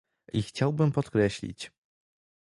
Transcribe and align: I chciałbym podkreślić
I 0.33 0.43
chciałbym 0.43 0.91
podkreślić 0.91 1.71